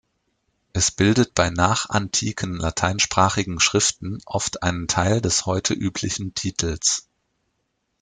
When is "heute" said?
5.45-5.75